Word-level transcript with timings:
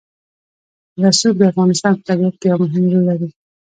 رسوب 1.03 1.35
د 1.39 1.43
افغانستان 1.51 1.93
په 1.97 2.03
طبیعت 2.09 2.35
کې 2.39 2.47
یو 2.51 2.57
مهم 2.63 2.85
رول 2.91 3.03
لري. 3.09 3.29